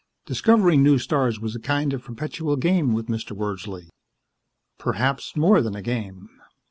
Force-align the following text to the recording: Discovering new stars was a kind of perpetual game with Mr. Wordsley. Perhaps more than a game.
Discovering 0.25 0.81
new 0.81 0.97
stars 0.97 1.39
was 1.39 1.55
a 1.55 1.59
kind 1.59 1.93
of 1.93 2.03
perpetual 2.03 2.55
game 2.55 2.91
with 2.91 3.05
Mr. 3.05 3.37
Wordsley. 3.37 3.89
Perhaps 4.79 5.35
more 5.37 5.61
than 5.61 5.75
a 5.75 5.83
game. 5.83 6.27